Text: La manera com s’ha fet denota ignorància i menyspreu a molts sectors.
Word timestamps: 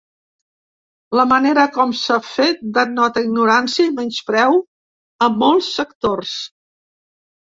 La 1.19 1.25
manera 1.31 1.65
com 1.75 1.91
s’ha 1.99 2.17
fet 2.29 2.63
denota 2.79 3.23
ignorància 3.27 3.87
i 3.91 3.95
menyspreu 4.01 4.59
a 5.27 5.29
molts 5.45 5.71
sectors. 5.83 6.35